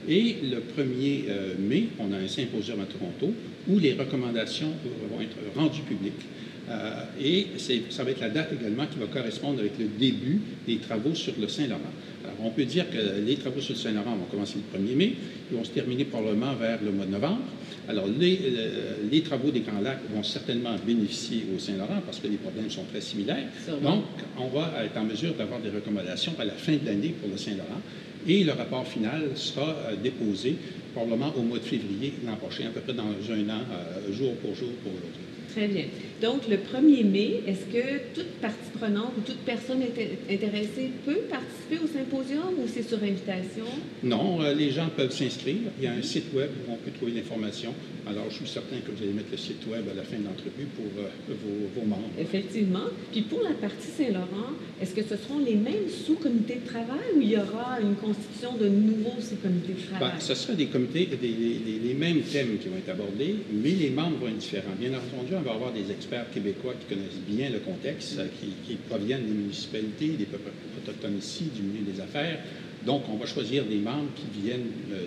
Et 0.06 0.36
le 0.42 0.58
1er 0.58 1.24
euh, 1.28 1.54
mai, 1.58 1.88
on 1.98 2.12
a 2.12 2.18
un 2.18 2.28
symposium 2.28 2.80
à 2.80 2.84
Toronto 2.84 3.34
où 3.66 3.78
les 3.78 3.94
recommandations 3.94 4.68
vont 5.10 5.22
être 5.22 5.36
rendues 5.56 5.82
publiques. 5.82 6.26
Euh, 6.68 7.04
et 7.20 7.46
ça 7.88 8.04
va 8.04 8.10
être 8.10 8.20
la 8.20 8.28
date 8.28 8.52
également 8.60 8.84
qui 8.86 8.98
va 8.98 9.06
correspondre 9.06 9.60
avec 9.60 9.78
le 9.78 9.86
début 9.98 10.40
des 10.66 10.76
travaux 10.76 11.14
sur 11.14 11.32
le 11.40 11.48
Saint-Laurent. 11.48 11.80
Alors, 12.24 12.36
on 12.44 12.50
peut 12.50 12.66
dire 12.66 12.84
que 12.90 13.26
les 13.26 13.36
travaux 13.36 13.60
sur 13.60 13.74
le 13.74 13.80
Saint-Laurent 13.80 14.16
vont 14.16 14.26
commencer 14.30 14.56
le 14.56 14.78
1er 14.78 14.94
mai, 14.94 15.14
ils 15.50 15.56
vont 15.56 15.64
se 15.64 15.70
terminer 15.70 16.04
probablement 16.04 16.54
vers 16.54 16.78
le 16.84 16.92
mois 16.92 17.06
de 17.06 17.12
novembre. 17.12 17.40
Alors, 17.88 18.04
euh, 18.06 18.94
les, 19.10 19.20
travaux 19.22 19.50
des 19.50 19.60
Grands 19.60 19.80
Lacs 19.80 20.00
vont 20.14 20.22
certainement 20.22 20.76
bénéficier 20.86 21.44
au 21.54 21.58
Saint-Laurent 21.58 22.02
parce 22.04 22.18
que 22.18 22.28
les 22.28 22.36
problèmes 22.36 22.70
sont 22.70 22.84
très 22.84 23.00
similaires. 23.00 23.48
Donc, 23.82 24.04
on 24.38 24.48
va 24.48 24.84
être 24.84 24.96
en 24.96 25.04
mesure 25.04 25.34
d'avoir 25.34 25.60
des 25.60 25.70
recommandations 25.70 26.32
à 26.38 26.44
la 26.44 26.52
fin 26.52 26.72
de 26.72 26.86
l'année 26.86 27.14
pour 27.20 27.30
le 27.30 27.36
Saint-Laurent 27.36 27.80
et 28.26 28.44
le 28.44 28.52
rapport 28.52 28.86
final 28.86 29.30
sera 29.34 29.70
euh, 29.70 29.96
déposé 30.02 30.56
probablement 30.94 31.32
au 31.36 31.42
mois 31.42 31.58
de 31.58 31.64
février 31.64 32.12
l'an 32.26 32.36
prochain, 32.36 32.66
à 32.66 32.70
peu 32.70 32.80
près 32.80 32.92
dans 32.92 33.04
un 33.04 33.48
an, 33.48 33.62
euh, 33.72 34.12
jour 34.12 34.34
pour 34.36 34.54
jour 34.54 34.70
pour 34.82 34.92
l'autre. 34.92 35.29
Très 35.54 35.66
bien. 35.66 35.84
Donc, 36.22 36.48
le 36.48 36.56
1er 36.56 37.04
mai, 37.04 37.42
est-ce 37.46 37.64
que 37.72 38.14
toute 38.14 38.32
partie 38.40 38.70
prenante 38.78 39.12
ou 39.16 39.20
toute 39.22 39.38
personne 39.38 39.82
intéressée 40.30 40.90
peut 41.04 41.20
participer 41.30 41.78
au 41.82 41.86
symposium 41.86 42.54
ou 42.58 42.66
c'est 42.66 42.86
sur 42.86 43.02
invitation? 43.02 43.64
Non, 44.02 44.42
euh, 44.42 44.54
les 44.54 44.70
gens 44.70 44.88
peuvent 44.94 45.12
s'inscrire. 45.12 45.56
Il 45.78 45.84
y 45.84 45.86
a 45.86 45.92
un 45.92 46.02
site 46.02 46.32
web 46.34 46.50
où 46.66 46.72
on 46.72 46.76
peut 46.76 46.90
trouver 46.90 47.12
l'information. 47.12 47.74
Alors, 48.06 48.24
je 48.28 48.36
suis 48.36 48.46
certain 48.46 48.76
que 48.84 48.90
vous 48.90 49.02
allez 49.02 49.12
mettre 49.12 49.30
le 49.30 49.38
site 49.38 49.66
web 49.66 49.84
à 49.90 49.94
la 49.94 50.02
fin 50.02 50.18
de 50.18 50.24
l'entrevue 50.24 50.66
pour 50.76 50.86
euh, 50.98 51.34
vos, 51.74 51.86
membres. 51.86 52.10
Effectivement. 52.18 52.88
Puis 53.12 53.22
pour 53.22 53.42
la 53.42 53.52
partie 53.52 53.88
Saint-Laurent, 53.88 54.52
est-ce 54.80 54.94
que 54.94 55.02
ce 55.02 55.16
seront 55.16 55.38
les 55.38 55.54
mêmes 55.54 55.88
sous-comités 55.88 56.60
de 56.64 56.68
travail 56.68 57.16
ou 57.16 57.20
il 57.20 57.30
y 57.30 57.36
aura 57.36 57.78
une 57.80 57.94
constitution 57.94 58.56
de 58.60 58.68
nouveaux 58.68 59.20
sous-comités 59.20 59.74
de 59.74 59.86
travail? 59.88 60.12
Ben, 60.14 60.20
ce 60.20 60.34
sera 60.34 60.54
des 60.54 60.66
comités, 60.66 61.06
des, 61.06 61.28
les, 61.28 61.94
mêmes 61.94 62.22
thèmes 62.22 62.58
qui 62.58 62.68
vont 62.68 62.76
être 62.76 62.90
abordés, 62.90 63.36
mais 63.52 63.70
les 63.70 63.90
membres 63.90 64.18
vont 64.20 64.28
être 64.28 64.38
différents. 64.38 64.74
Bien 64.78 64.90
entendu, 64.90 65.34
on 65.40 65.48
va 65.48 65.54
avoir 65.54 65.72
des 65.72 65.90
experts 65.90 66.30
québécois 66.32 66.74
qui 66.78 66.94
connaissent 66.94 67.20
bien 67.26 67.50
le 67.50 67.60
contexte, 67.60 68.20
qui, 68.40 68.48
qui 68.66 68.76
proviennent 68.76 69.24
des 69.24 69.32
municipalités, 69.32 70.08
des 70.08 70.26
peuples 70.26 70.50
autochtones 70.76 71.18
ici, 71.18 71.44
du 71.54 71.62
milieu 71.62 71.92
des 71.92 72.00
affaires. 72.00 72.38
Donc, 72.84 73.02
on 73.12 73.16
va 73.16 73.26
choisir 73.26 73.64
des 73.64 73.76
membres 73.76 74.10
qui 74.16 74.40
viennent 74.40 74.70
euh, 74.92 75.04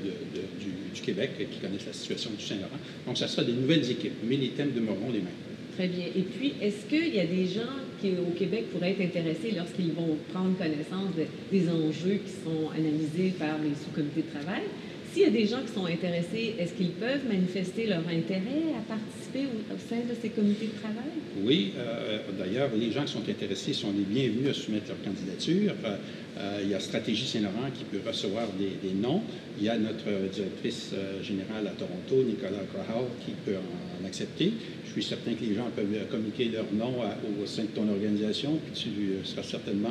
du, 0.60 1.02
Québec 1.02 1.32
qui 1.52 1.60
connaissent 1.60 1.86
la 1.86 1.94
situation 1.94 2.30
du 2.38 2.44
Saint-Laurent. 2.44 2.80
Donc, 3.06 3.18
ça 3.18 3.28
sera 3.28 3.44
des 3.44 3.52
nouvelles 3.52 3.90
équipes, 3.92 4.14
mais 4.24 4.38
les 4.38 4.50
thèmes 4.50 4.72
demeureront 4.72 5.12
les 5.12 5.20
mêmes. 5.20 5.42
Très 5.76 5.88
bien. 5.88 6.06
Et 6.16 6.22
puis, 6.22 6.54
est-ce 6.62 6.86
qu'il 6.86 7.14
y 7.14 7.20
a 7.20 7.26
des 7.26 7.46
gens 7.46 7.76
qui, 8.00 8.12
au 8.12 8.32
Québec, 8.38 8.72
pourraient 8.72 8.92
être 8.92 9.02
intéressés 9.02 9.52
lorsqu'ils 9.56 9.92
vont 9.92 10.18
prendre 10.32 10.58
connaissance 10.58 11.14
de, 11.18 11.26
des 11.52 11.68
enjeux 11.68 12.20
qui 12.26 12.32
sont 12.46 12.70
analysés 12.70 13.34
par 13.38 13.58
les 13.62 13.72
sous-comités 13.72 14.22
de 14.22 14.40
travail? 14.40 14.64
S'il 15.14 15.22
y 15.22 15.26
a 15.26 15.30
des 15.30 15.46
gens 15.46 15.62
qui 15.62 15.72
sont 15.72 15.86
intéressés, 15.86 16.56
est-ce 16.58 16.74
qu'ils 16.74 16.94
peuvent 16.94 17.28
manifester 17.28 17.86
leur 17.86 18.00
intérêt 18.00 18.74
à 18.76 18.82
participer 18.82 19.46
au, 19.46 19.78
sein 19.78 20.02
de 20.10 20.16
ces 20.20 20.30
comités 20.30 20.66
de 20.66 20.80
travail? 20.80 21.14
Oui. 21.46 21.74
Euh, 21.78 22.18
D'ailleurs, 22.40 22.72
les 22.76 22.92
gens 22.92 23.04
qui 23.06 23.14
sont 23.14 23.30
intéressés 23.30 23.74
sont 23.74 23.92
les 23.96 24.06
bienvenus 24.06 24.50
à 24.50 24.54
soumettre 24.56 24.88
leur 24.88 25.04
candidature. 25.04 25.74
Euh, 25.86 26.62
il 26.64 26.70
y 26.70 26.74
a 26.74 26.80
Stratégie 26.80 27.28
Saint-Laurent 27.28 27.70
qui 27.78 27.84
peut 27.84 28.02
recevoir 28.04 28.48
des, 28.58 28.94
noms. 28.96 29.22
Il 29.60 29.66
y 29.66 29.70
a 29.70 29.78
notre 29.78 30.32
directrice 30.34 30.90
euh, 30.96 31.22
générale 31.22 31.68
à 31.68 31.72
Toronto, 31.78 32.28
Nicolas 32.28 32.66
Crahal, 32.74 33.06
qui 33.24 33.34
peut 33.46 33.58
en 33.58 34.08
accepter. 34.08 34.52
Je 34.96 35.02
suis 35.02 35.10
certain 35.10 35.34
que 35.34 35.44
les 35.44 35.56
gens 35.56 35.72
peuvent 35.76 36.08
communiquer 36.12 36.50
leur 36.54 36.66
nom 36.72 37.02
au 37.42 37.48
sein 37.48 37.64
de 37.64 37.70
ton 37.70 37.90
organisation, 37.90 38.60
puis 38.64 38.84
tu 38.84 39.28
seras 39.28 39.42
certainement 39.42 39.90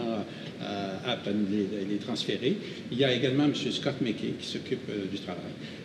euh, 0.63 0.97
apte 1.05 1.27
à 1.27 1.33
nous 1.33 1.47
les, 1.51 1.85
les, 1.91 1.97
transférer. 1.97 2.57
Il 2.93 2.99
y 2.99 3.05
a 3.05 3.13
également 3.13 3.45
M. 3.45 3.55
Scott 3.55 3.97
McKay 4.01 4.35
qui 4.39 4.47
s'occupe 4.47 4.89
euh, 4.91 5.07
du 5.11 5.19
travail. 5.19 5.43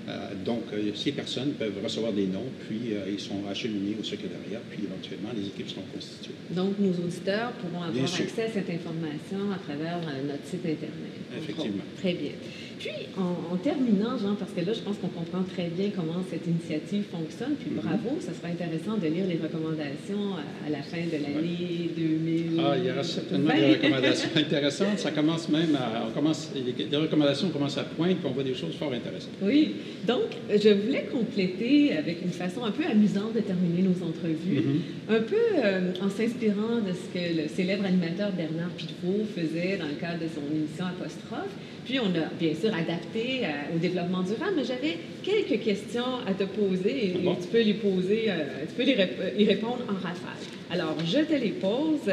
Euh, 0.08 0.34
donc, 0.46 0.64
ces 0.96 1.12
personnes 1.12 1.52
peuvent 1.54 1.80
recevoir 1.84 2.14
des 2.14 2.28
noms, 2.28 2.50
puis 2.68 2.94
ils 3.12 3.20
sont 3.20 3.42
acheminés 3.50 3.96
au 4.00 4.04
secrétariat, 4.04 4.62
puis 4.70 4.84
éventuellement, 4.84 5.30
les 5.36 5.48
équipes 5.48 5.70
seront 5.70 5.88
constituées. 5.94 6.36
Donc, 6.52 6.80
nos 6.80 6.94
auditeurs 7.06 7.52
pourront 7.60 7.84
avoir 7.84 8.06
accès 8.06 8.44
à 8.44 8.52
cette 8.52 8.70
information 8.70 9.52
à 9.54 9.60
travers 9.60 10.00
notre 10.26 10.46
site 10.46 10.66
Internet. 10.66 11.14
Effectivement. 11.38 11.84
Très 12.02 12.14
bien. 12.14 12.32
Puis, 12.80 12.90
en, 13.18 13.54
en, 13.54 13.58
terminant, 13.58 14.18
Jean, 14.18 14.36
parce 14.36 14.52
que 14.52 14.62
là, 14.62 14.72
je 14.74 14.80
pense 14.82 14.98
qu'on 14.98 15.08
comprend 15.08 15.42
très 15.44 15.70
bien 15.70 15.90
comment 15.96 16.22
cette 16.30 16.46
initiative 16.46 17.06
fonctionne, 17.12 17.56
puis 17.60 17.72
mm 17.72 17.80
-hmm. 17.80 17.82
bravo, 17.82 18.10
ça 18.20 18.34
sera 18.34 18.50
intéressant 18.50 18.98
de 18.98 19.08
lire 19.08 19.26
les 19.26 19.40
recommandations 19.46 20.26
à, 20.38 20.68
à 20.68 20.70
la 20.70 20.84
fin 20.84 21.04
de 21.14 21.18
l'année 21.24 21.90
ouais. 21.98 21.98
2000. 21.98 22.60
Ah, 22.60 22.76
il 22.78 22.86
y 22.86 22.92
aura 22.92 23.04
certainement 23.04 23.56
des 23.56 23.70
recommandations 23.76 24.30
intéressantes. 24.46 25.00
Ça 25.00 25.12
commence 25.12 25.50
même 25.50 25.74
à. 25.76 25.86
On 26.08 26.12
commence, 26.18 26.42
les 26.56 26.98
recommandations 26.98 27.50
commencent 27.50 27.80
à 27.86 27.88
poindre, 27.96 28.18
puis 28.20 28.28
on 28.32 28.36
voit 28.38 28.44
des 28.52 28.58
choses 28.62 28.76
fort 28.82 28.94
intéressantes. 28.94 29.38
Oui. 29.42 29.62
Donc, 30.06 30.30
je 30.50 30.70
voulais 30.70 31.06
compléter 31.12 31.94
avec 31.98 32.22
une 32.24 32.32
façon 32.32 32.64
un 32.64 32.72
peu 32.72 32.84
amusante 32.86 33.34
de 33.34 33.40
terminer 33.42 33.82
nos 33.82 34.06
entrevues, 34.06 34.62
mm 34.62 34.64
-hmm. 34.64 35.16
un 35.18 35.22
peu 35.22 35.46
euh, 35.64 36.06
en 36.06 36.10
s'inspirant 36.10 36.76
de 36.88 36.94
ce 37.00 37.06
que 37.14 37.24
le 37.42 37.48
célèbre 37.48 37.86
animateur 37.86 38.30
Bernard 38.32 38.74
Pivot 38.78 39.24
faisait 39.36 39.78
dans 39.82 39.88
le 39.94 39.98
cadre 40.04 40.20
de 40.26 40.30
son 40.36 40.44
émission 40.56 40.86
Apostrophe. 40.94 41.54
Puis, 41.86 41.98
on 42.00 42.12
a 42.24 42.26
bien 42.44 42.54
sûr 42.62 42.72
adapté 42.84 43.26
à, 43.52 43.54
au 43.74 43.78
développement 43.80 44.24
durable, 44.32 44.54
mais 44.58 44.66
j'avais 44.72 44.96
quelques 45.30 45.60
questions 45.70 46.12
à 46.30 46.34
te 46.42 46.46
poser 46.60 46.96
et, 47.06 47.12
bon? 47.26 47.36
tu 47.44 47.48
peux 47.54 47.64
les 47.72 47.78
poser, 47.88 48.22
euh, 48.28 48.36
tu 48.68 48.74
peux 48.78 48.84
les 48.92 48.98
rép 49.02 49.14
y 49.42 49.44
répondre 49.54 49.84
en 49.94 49.98
rafale. 50.08 50.42
Alors, 50.76 50.96
je 51.14 51.22
te 51.32 51.36
les 51.46 51.54
pose. 51.68 52.08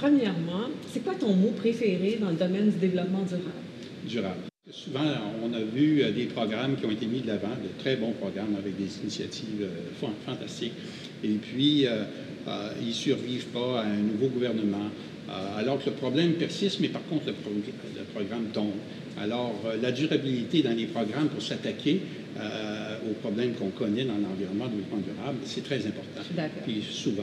Premièrement, 0.00 0.66
c'est 0.90 1.02
quoi 1.06 1.14
ton 1.14 1.32
mot 1.42 1.52
préféré 1.64 2.10
dans 2.22 2.30
le 2.30 2.36
domaine 2.44 2.68
du 2.74 2.78
développement 2.86 3.22
durable? 3.32 3.62
Durable. 4.14 4.53
Souvent, 4.74 5.00
on 5.42 5.54
a 5.54 5.60
vu 5.60 6.02
des 6.12 6.24
programmes 6.24 6.76
qui 6.76 6.84
ont 6.84 6.90
été 6.90 7.06
mis 7.06 7.20
de 7.20 7.28
l'avant, 7.28 7.48
de 7.48 7.80
très 7.80 7.96
bons 7.96 8.12
programmes 8.12 8.56
avec 8.58 8.76
des 8.76 8.98
initiatives 9.02 9.68
fantastiques. 10.26 10.72
Et 11.22 11.34
puis, 11.34 11.86
euh, 11.86 12.02
euh, 12.48 12.68
ils 12.80 12.88
ne 12.88 12.92
survivent 12.92 13.46
pas 13.46 13.80
à 13.80 13.84
un 13.84 13.96
nouveau 13.96 14.26
gouvernement. 14.26 14.90
Euh, 15.28 15.58
alors 15.58 15.78
que 15.82 15.86
le 15.88 15.96
problème 15.96 16.34
persiste, 16.34 16.80
mais 16.80 16.88
par 16.88 17.02
contre, 17.06 17.26
le, 17.26 17.32
pro 17.32 17.50
le 17.50 18.02
programme 18.12 18.46
tombe. 18.52 18.74
Alors, 19.18 19.54
euh, 19.64 19.76
la 19.80 19.90
durabilité 19.92 20.62
dans 20.62 20.76
les 20.76 20.86
programmes 20.86 21.28
pour 21.28 21.42
s'attaquer 21.42 22.00
euh, 22.38 22.96
aux 23.10 23.14
problèmes 23.14 23.54
qu'on 23.54 23.70
connaît 23.70 24.04
dans 24.04 24.18
l'environnement, 24.18 24.64
le 24.64 24.82
développement 24.82 24.98
durable, 24.98 25.38
c'est 25.44 25.64
très 25.64 25.78
important. 25.78 26.20
Puis 26.64 26.82
souvent, 26.90 27.22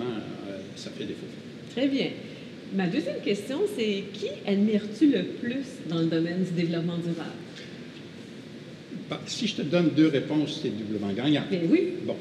ça 0.75 0.89
fait 0.89 1.03
défaut. 1.03 1.27
Très 1.75 1.87
bien. 1.87 2.07
Ma 2.73 2.87
deuxième 2.87 3.19
question, 3.21 3.59
c'est 3.77 4.05
qui 4.13 4.29
admires-tu 4.47 5.11
le 5.11 5.23
plus 5.23 5.65
dans 5.89 5.99
le 5.99 6.05
domaine 6.05 6.43
du 6.43 6.51
développement 6.51 6.97
durable? 6.97 7.40
Si 9.25 9.47
je 9.47 9.55
te 9.55 9.61
donne 9.61 9.91
deux 9.95 10.07
réponses, 10.07 10.59
c'est 10.61 10.69
doublement 10.69 11.11
gagnant. 11.13 11.43
Bien 11.49 11.61
oui. 11.69 11.93
Bon. 12.05 12.15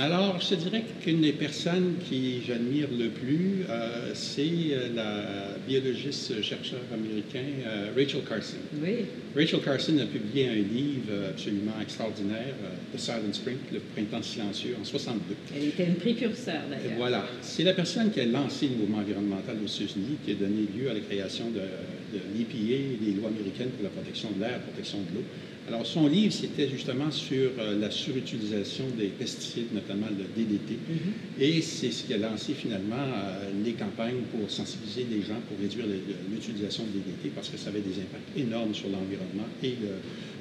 Alors, 0.00 0.40
je 0.40 0.50
te 0.50 0.54
dirais 0.54 0.84
qu'une 1.02 1.22
des 1.22 1.32
personnes 1.32 1.94
qui 2.08 2.40
j'admire 2.46 2.86
le 2.96 3.08
plus, 3.08 3.64
euh, 3.68 4.12
c'est 4.14 4.42
euh, 4.70 4.94
la 4.94 5.56
biologiste 5.66 6.40
chercheur 6.40 6.78
américain 6.94 7.42
euh, 7.66 7.88
Rachel 7.96 8.22
Carson. 8.22 8.58
Oui. 8.80 9.06
Rachel 9.34 9.60
Carson 9.60 9.98
a 9.98 10.06
publié 10.06 10.50
un 10.50 10.54
livre 10.54 11.30
absolument 11.30 11.72
extraordinaire, 11.82 12.54
The 12.94 13.00
Silent 13.00 13.32
Spring, 13.32 13.56
le 13.72 13.80
printemps 13.80 14.22
silencieux, 14.22 14.76
en 14.80 14.84
62. 14.84 15.34
Elle 15.56 15.64
était 15.66 15.86
une 15.86 15.96
précurseur, 15.96 16.62
d'ailleurs. 16.70 16.96
Voilà. 16.96 17.26
C'est 17.42 17.64
la 17.64 17.74
personne 17.74 18.12
qui 18.12 18.20
a 18.20 18.26
lancé 18.26 18.68
le 18.68 18.76
mouvement 18.76 18.98
environnemental 18.98 19.56
aux 19.56 19.66
États-Unis, 19.66 20.18
qui 20.24 20.30
a 20.30 20.34
donné 20.34 20.68
lieu 20.78 20.88
à 20.90 20.94
la 20.94 21.00
création 21.00 21.46
de, 21.50 21.58
de 21.58 22.22
l'EPA 22.38 23.04
des 23.04 23.20
lois 23.20 23.30
américaines 23.30 23.70
pour 23.70 23.82
la 23.82 23.90
protection 23.90 24.30
de 24.30 24.40
l'air, 24.40 24.60
protection 24.60 24.98
de 24.98 25.16
l'eau. 25.16 25.24
Alors, 25.68 25.86
son 25.86 26.06
livre, 26.08 26.32
c'était 26.32 26.68
justement 26.68 27.10
sur 27.10 27.50
euh, 27.58 27.78
la 27.78 27.90
surutilisation 27.90 28.84
des 28.96 29.08
pesticides, 29.08 29.72
notamment 29.74 30.06
le 30.08 30.24
DDT. 30.34 30.74
Mm 30.74 30.94
-hmm. 30.94 31.42
Et 31.42 31.60
c'est 31.62 31.90
ce 31.90 32.04
qui 32.04 32.14
a 32.14 32.18
lancé 32.18 32.54
finalement 32.54 33.06
euh, 33.06 33.50
les 33.64 33.72
campagnes 33.72 34.22
pour 34.32 34.50
sensibiliser 34.50 35.04
les 35.14 35.22
gens 35.28 35.40
pour 35.46 35.56
réduire 35.60 35.86
l'utilisation 36.32 36.84
de 36.88 36.92
DDT 36.98 37.24
parce 37.36 37.48
que 37.50 37.58
ça 37.62 37.68
avait 37.68 37.84
des 37.90 37.96
impacts 38.04 38.32
énormes 38.44 38.74
sur 38.80 38.88
l'environnement 38.94 39.48
et 39.62 39.74
le, 39.84 39.92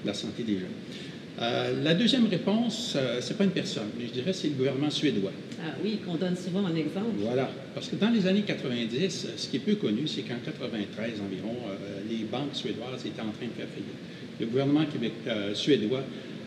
la 0.06 0.14
santé 0.14 0.44
des 0.44 0.58
gens. 0.64 0.76
Euh, 1.40 1.84
la 1.84 1.94
deuxième 1.94 2.26
réponse, 2.28 2.94
euh, 2.96 3.20
c'est 3.22 3.38
pas 3.38 3.44
une 3.44 3.52
personne, 3.52 3.90
mais 3.98 4.06
je 4.08 4.14
dirais 4.14 4.34
c'est 4.34 4.48
le 4.48 4.56
gouvernement 4.56 4.90
suédois. 4.90 5.32
Ah 5.62 5.76
oui, 5.84 6.00
qu'on 6.04 6.16
donne 6.16 6.36
souvent 6.36 6.64
en 6.64 6.76
exemple. 6.76 7.14
Voilà, 7.20 7.52
parce 7.76 7.90
que 7.90 7.96
dans 7.96 8.10
les 8.10 8.26
années 8.26 8.42
90, 8.42 9.28
ce 9.38 9.48
qui 9.48 9.58
est 9.58 9.60
peu 9.60 9.76
connu, 9.76 10.08
c'est 10.08 10.24
qu'en 10.24 10.40
93 10.44 11.22
environ, 11.22 11.56
euh, 11.70 12.02
les 12.10 12.24
banques 12.26 12.56
suédoises 12.62 13.06
étaient 13.06 13.22
en 13.22 13.34
train 13.38 13.46
de 13.46 13.58
faire 13.60 13.68
faillite 13.68 14.02
le 14.40 14.46
gouvernement 14.46 14.86
euh, 15.28 15.54
suédois 15.54 16.04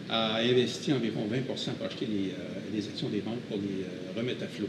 a 0.09 0.38
investi 0.38 0.92
environ 0.92 1.26
20% 1.30 1.73
pour 1.73 1.87
acheter 1.87 2.06
les, 2.06 2.30
euh, 2.30 2.75
les, 2.75 2.87
actions 2.87 3.09
des 3.09 3.20
banques 3.20 3.40
pour 3.49 3.59
les 3.59 3.85
euh, 3.85 4.18
remettre 4.18 4.44
à 4.44 4.49
flot. 4.49 4.68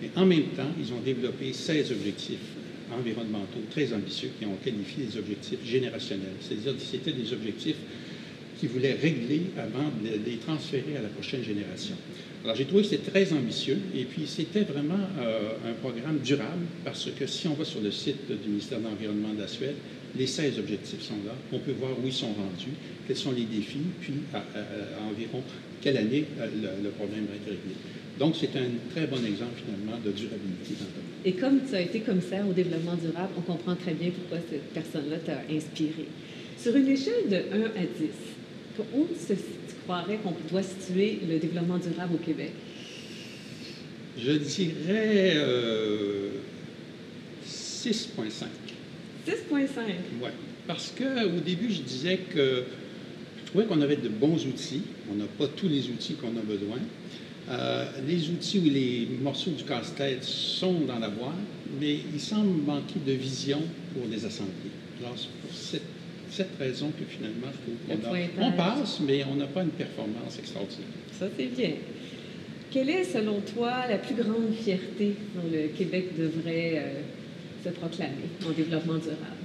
Mais 0.00 0.10
en 0.16 0.26
même 0.26 0.48
temps, 0.56 0.70
ils 0.78 0.92
ont 0.92 1.00
développé 1.04 1.52
16 1.52 1.92
objectifs 1.92 2.38
environnementaux 2.92 3.60
très 3.70 3.92
ambitieux 3.92 4.30
qui 4.38 4.44
ont 4.44 4.56
qualifié 4.62 5.04
des 5.04 5.18
objectifs 5.18 5.64
générationnels. 5.64 6.36
C'est-à-dire 6.40 6.74
que 6.74 6.82
c'était 6.82 7.12
des 7.12 7.32
objectifs 7.32 7.76
qui 8.58 8.66
voulaient 8.66 8.94
régler 9.00 9.42
avant 9.56 9.90
de 10.02 10.24
les 10.24 10.36
transférer 10.36 10.96
à 10.98 11.02
la 11.02 11.08
prochaine 11.08 11.42
génération. 11.42 11.94
Alors 12.44 12.56
j'ai 12.56 12.64
trouvé 12.64 12.82
que 12.82 12.88
c'était 12.88 13.10
très 13.10 13.32
ambitieux 13.32 13.78
et 13.94 14.04
puis 14.04 14.24
c'était 14.26 14.62
vraiment 14.62 14.98
un 14.98 15.72
programme 15.80 16.18
durable 16.18 16.66
parce 16.84 17.08
que 17.10 17.26
si 17.26 17.48
on 17.48 17.54
va 17.54 17.64
sur 17.64 17.80
le 17.80 17.90
site 17.90 18.30
du 18.30 18.48
ministère 18.48 18.78
de 18.80 18.84
l'Environnement 18.84 19.32
de 19.32 19.40
la 19.40 19.48
Suède, 19.48 19.76
les 20.16 20.26
16 20.26 20.58
objectifs 20.58 21.02
sont 21.02 21.16
là. 21.26 21.34
On 21.52 21.58
peut 21.58 21.72
voir 21.72 21.92
où 21.92 22.06
ils 22.06 22.12
sont 22.12 22.32
rendus, 22.32 22.74
quels 23.06 23.16
sont 23.16 23.32
les 23.32 23.44
défis, 23.44 23.78
puis 24.00 24.14
à, 24.32 24.38
à, 24.38 24.40
à 24.40 25.10
environ 25.10 25.42
quelle 25.80 25.96
année 25.96 26.24
euh, 26.40 26.46
le, 26.46 26.84
le, 26.84 26.90
problème 26.90 27.26
va 27.26 27.34
être 27.34 27.44
réglé. 27.46 27.74
Donc, 28.18 28.36
c'est 28.38 28.56
un 28.56 28.68
très 28.94 29.06
bon 29.06 29.24
exemple, 29.24 29.60
finalement, 29.64 29.98
de 30.04 30.12
durabilité 30.12 30.74
dans 30.78 30.86
le 30.86 30.92
domaine. 30.92 31.12
Et 31.24 31.32
comme 31.32 31.60
tu 31.68 31.74
as 31.74 31.80
été 31.80 32.00
commissaire 32.00 32.46
au 32.48 32.52
développement 32.52 32.94
durable, 32.94 33.32
on 33.36 33.40
comprend 33.40 33.74
très 33.74 33.94
bien 33.94 34.10
pourquoi 34.10 34.38
cette 34.48 34.72
personne-là 34.72 35.18
t'a 35.18 35.42
inspiré. 35.52 36.06
Sur 36.58 36.76
une 36.76 36.88
échelle 36.88 37.28
de 37.28 37.36
1 37.36 37.38
à 37.64 37.84
10, 37.84 38.84
où 38.94 39.06
tu 39.26 39.34
croirais 39.84 40.18
qu'on 40.22 40.34
doit 40.50 40.62
situer 40.62 41.18
le 41.28 41.38
développement 41.38 41.78
durable 41.78 42.14
au 42.14 42.24
Québec? 42.24 42.52
Je 44.18 44.32
dirais 44.32 45.32
euh, 45.36 46.28
6,5. 47.46 48.44
6,5. 49.26 49.68
Oui. 50.22 50.28
Parce 50.66 50.92
qu'au 50.96 51.40
début, 51.44 51.70
je 51.70 51.82
disais 51.82 52.18
que 52.18 52.64
je 53.38 53.46
trouvais 53.46 53.64
qu'on 53.64 53.80
avait 53.80 53.96
de 53.96 54.08
bons 54.08 54.46
outils. 54.46 54.82
On 55.10 55.14
n'a 55.14 55.26
pas 55.38 55.46
tous 55.48 55.68
les 55.68 55.88
outils 55.88 56.14
qu'on 56.14 56.36
a 56.36 56.42
besoin. 56.42 56.78
Euh, 57.50 57.84
les 58.06 58.30
outils 58.30 58.60
ou 58.60 58.70
les 58.70 59.08
morceaux 59.20 59.50
du 59.50 59.64
casse-tête 59.64 60.22
sont 60.22 60.80
dans 60.80 60.98
la 60.98 61.08
boîte, 61.08 61.34
mais 61.80 61.98
il 62.14 62.20
semble 62.20 62.62
manquer 62.62 63.00
de 63.04 63.12
vision 63.12 63.60
pour 63.92 64.08
les 64.08 64.24
assembler. 64.24 64.70
Alors, 65.00 65.14
c'est 65.16 65.28
pour 65.40 65.52
cette, 65.52 65.82
cette, 66.30 66.58
raison 66.58 66.90
que 66.90 67.04
finalement, 67.04 67.48
je 67.52 67.96
trouve 67.98 68.26
qu'on 68.36 68.42
on 68.42 68.52
passe, 68.52 69.00
mais 69.06 69.24
on 69.24 69.34
n'a 69.34 69.46
pas 69.46 69.62
une 69.62 69.70
performance 69.70 70.38
extraordinaire. 70.38 70.86
Ça, 71.18 71.26
c'est 71.36 71.46
bien. 71.46 71.72
Quelle 72.70 72.88
est, 72.88 73.04
selon 73.04 73.40
toi, 73.40 73.86
la 73.88 73.98
plus 73.98 74.14
grande 74.14 74.54
fierté 74.54 75.14
dont 75.34 75.50
le 75.52 75.68
Québec 75.76 76.16
devrait 76.16 76.72
euh, 76.76 77.00
se 77.62 77.68
proclamer 77.70 78.28
en 78.46 78.50
développement 78.50 78.98
durable? 78.98 79.36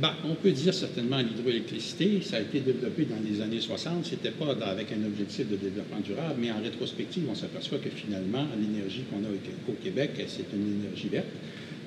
Ben, 0.00 0.12
on 0.24 0.34
peut 0.34 0.50
dire 0.50 0.74
certainement 0.74 1.18
l'hydroélectricité, 1.18 2.20
ça 2.20 2.36
a 2.36 2.40
été 2.40 2.60
développé 2.60 3.06
dans 3.06 3.16
les 3.26 3.40
années 3.40 3.60
60. 3.60 4.04
Ce 4.04 4.10
n'était 4.10 4.30
pas 4.30 4.54
avec 4.66 4.92
un 4.92 5.06
objectif 5.06 5.48
de 5.48 5.56
développement 5.56 6.00
durable, 6.00 6.34
mais 6.38 6.50
en 6.50 6.60
rétrospective, 6.62 7.24
on 7.30 7.34
s'aperçoit 7.34 7.78
que 7.78 7.88
finalement, 7.88 8.44
l'énergie 8.60 9.04
qu'on 9.10 9.24
a 9.24 9.28
au 9.68 9.72
Québec, 9.82 10.10
c'est 10.28 10.54
une 10.54 10.82
énergie 10.82 11.08
verte. 11.08 11.28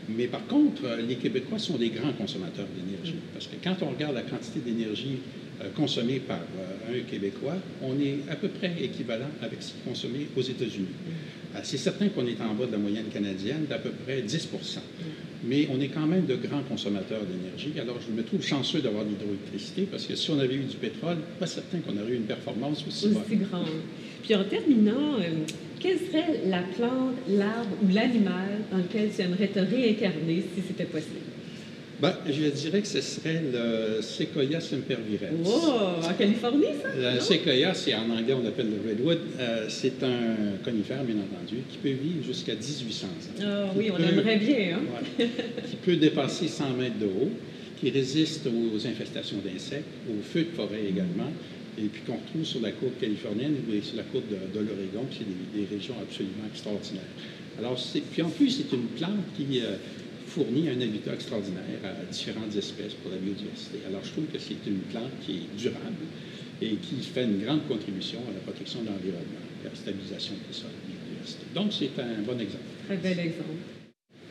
Mais 0.10 0.26
par 0.26 0.46
contre, 0.48 0.82
les 1.08 1.16
Québécois 1.16 1.60
sont 1.60 1.78
des 1.78 1.90
grands 1.90 2.14
consommateurs 2.14 2.66
d'énergie. 2.76 3.16
Parce 3.32 3.46
que 3.46 3.56
quand 3.64 3.76
on 3.84 3.92
regarde 3.92 4.16
la 4.16 4.24
quantité 4.24 4.60
d'énergie 4.60 5.20
euh, 5.62 5.70
consommée 5.76 6.20
par 6.20 6.40
euh, 6.40 7.00
un 7.00 7.04
Québécois, 7.04 7.58
on 7.84 7.94
est 8.00 8.20
à 8.30 8.36
peu 8.36 8.48
près 8.48 8.74
équivalent 8.82 9.30
avec 9.42 9.62
ce 9.62 9.74
qui 9.74 9.74
est 9.86 9.90
consommé 9.90 10.28
aux 10.36 10.42
États-Unis. 10.42 10.88
Euh, 11.56 11.60
c'est 11.64 11.78
certain 11.78 12.10
qu'on 12.10 12.26
est 12.26 12.42
en 12.42 12.56
bas 12.56 12.66
de 12.66 12.72
la 12.72 12.78
moyenne 12.80 13.08
canadienne 13.14 13.66
d'à 13.70 13.78
peu 13.78 13.92
près 13.92 14.22
10 14.24 14.50
mais 15.44 15.68
on 15.72 15.80
est 15.80 15.88
quand 15.88 16.06
même 16.06 16.26
de 16.26 16.36
grands 16.36 16.64
consommateurs 16.64 17.22
d'énergie. 17.24 17.80
Alors, 17.80 17.98
je 18.06 18.14
me 18.14 18.24
trouve 18.24 18.42
chanceux 18.42 18.82
d'avoir 18.82 19.06
de 19.06 19.10
l'hydroélectricité 19.10 19.88
parce 19.90 20.06
que 20.06 20.16
si 20.16 20.30
on 20.32 20.40
avait 20.40 20.56
eu 20.56 20.64
du 20.64 20.78
pétrole, 20.78 21.18
pas 21.40 21.48
certain 21.48 21.80
qu'on 21.80 21.98
aurait 21.98 22.12
eu 22.12 22.16
une 22.16 22.24
performance 22.24 22.84
aussi, 22.88 23.08
aussi 23.08 23.38
grande. 23.38 23.68
Puis 24.24 24.36
en 24.36 24.44
terminant, 24.44 25.16
euh, 25.20 25.46
quelle 25.80 25.98
serait 25.98 26.42
la 26.46 26.62
plante, 26.62 27.16
l'arbre 27.30 27.70
ou 27.84 27.94
l'animal 27.94 28.50
dans 28.72 28.78
lequel 28.78 29.10
tu 29.16 29.22
aimerais 29.22 29.48
te 29.48 29.60
réincarner 29.60 30.44
si 30.56 30.62
c'était 30.68 30.86
possible? 30.86 31.29
Ben, 32.02 32.14
je 32.26 32.46
dirais 32.46 32.82
que 32.82 32.88
ce 32.88 33.02
serait 33.02 33.44
le 33.52 34.02
Sequoia 34.02 34.62
sempervirens. 34.62 35.34
Oh, 35.46 36.02
en 36.02 36.14
Californie, 36.14 36.64
ça? 36.82 37.16
Le 37.16 37.20
Sequoia, 37.20 37.74
c'est 37.74 37.94
en 37.94 38.10
anglais, 38.10 38.34
on 38.34 38.48
appelle 38.48 38.68
le 38.70 38.90
redwood. 38.90 39.20
Euh, 39.38 39.66
c'est 39.68 40.02
un 40.04 40.64
conifère, 40.64 41.04
bien 41.04 41.18
entendu, 41.18 41.58
qui 41.70 41.78
peut 41.78 41.90
vivre 41.90 42.26
jusqu'à 42.26 42.54
1800 42.54 43.08
ans. 43.08 43.10
Ah 43.44 43.74
oui, 43.76 43.92
on 43.92 44.02
aimerait 44.02 44.38
bien. 44.38 44.78
Hein? 44.78 45.26
qui 45.70 45.76
peut 45.76 45.98
dépasser 45.98 46.48
100 46.48 46.70
mètres 46.76 47.00
de 47.00 47.06
haut, 47.06 47.32
qui 47.82 47.90
résiste 47.90 48.48
aux 48.48 48.88
infestations 48.88 49.40
d'insectes, 49.44 49.84
aux 50.10 50.24
feux 50.24 50.44
de 50.44 50.56
forêt 50.56 50.86
également, 50.88 51.32
et 51.78 51.88
puis 51.88 52.02
qu'on 52.08 52.16
retrouve 52.16 52.46
sur 52.46 52.62
la 52.62 52.72
côte 52.72 52.98
californienne 53.02 53.56
et 53.74 53.82
sur 53.82 53.98
la 53.98 54.04
côte 54.04 54.24
de, 54.30 54.60
l'Oregon, 54.60 55.06
c'est 55.12 55.26
des, 55.28 55.68
régions 55.70 55.96
absolument 56.02 56.48
extraordinaires. 56.50 57.04
Alors, 57.58 57.78
puis 58.14 58.22
en 58.22 58.30
plus, 58.30 58.52
c'est 58.52 58.74
une 58.74 58.88
plante 58.88 59.26
qui... 59.36 59.60
Euh, 59.60 59.76
fournit 60.30 60.70
un 60.70 60.80
habitat 60.80 61.14
extraordinaire 61.14 61.82
à 61.84 62.06
différentes 62.12 62.56
espèces 62.56 62.94
pour 62.94 63.12
la 63.12 63.18
biodiversité. 63.18 63.80
Alors, 63.88 64.02
je 64.04 64.12
trouve 64.12 64.26
que 64.26 64.38
c'est 64.38 64.62
une 64.68 64.80
plante 64.92 65.12
qui 65.26 65.38
est 65.38 65.58
durable 65.58 66.06
et 66.62 66.76
qui 66.76 67.02
fait 67.02 67.24
une 67.24 67.44
grande 67.44 67.68
contribution 67.68 68.20
à 68.30 68.34
la 68.34 68.40
protection 68.40 68.82
de 68.82 68.88
l'environnement 68.88 69.44
et 69.64 69.68
à 69.68 69.70
la 69.72 69.76
stabilisation 69.76 70.34
des 70.48 70.54
sols 70.54 70.70
et 70.70 70.92
de 70.92 70.94
la 70.94 71.04
biodiversité. 71.04 71.46
Donc, 71.56 71.74
c'est 71.74 72.02
un 72.02 72.22
bon 72.22 72.40
exemple. 72.40 72.70
Très 72.86 72.98
bel 72.98 73.20
exemple. 73.20 73.60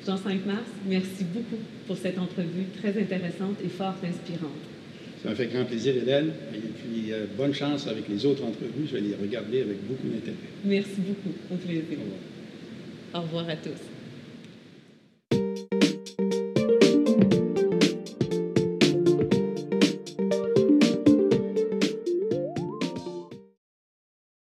Jean-5 0.06 0.46
Mars, 0.46 0.70
merci 0.86 1.24
beaucoup 1.24 1.60
pour 1.86 1.96
cette 1.96 2.18
entrevue 2.18 2.64
très 2.80 2.98
intéressante 2.98 3.56
et 3.64 3.68
fort 3.68 3.96
inspirante. 4.02 4.64
Ça 5.22 5.30
m'a 5.30 5.34
fait 5.34 5.48
grand 5.48 5.64
plaisir, 5.64 5.96
Hélène. 5.96 6.30
Et 6.54 6.58
puis, 6.58 7.12
euh, 7.12 7.26
bonne 7.36 7.52
chance 7.52 7.88
avec 7.88 8.08
les 8.08 8.24
autres 8.24 8.44
entrevues. 8.44 8.86
Je 8.86 8.94
vais 8.94 9.00
les 9.00 9.16
regarder 9.16 9.62
avec 9.62 9.84
beaucoup 9.88 10.06
d'intérêt. 10.06 10.36
Merci 10.64 11.00
beaucoup. 11.00 11.34
Au 11.52 11.56
plaisir. 11.56 11.82
Au 11.90 12.00
revoir. 12.00 12.20
Au 13.14 13.20
revoir 13.22 13.48
à 13.48 13.56
tous. 13.56 13.97